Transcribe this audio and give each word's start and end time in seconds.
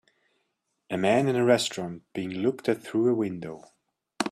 A 0.89 0.97
man 0.97 1.27
in 1.27 1.35
a 1.35 1.45
restaurant 1.45 2.01
being 2.11 2.31
looked 2.31 2.67
at 2.67 2.81
through 2.83 3.09
a 3.11 3.13
window. 3.13 3.65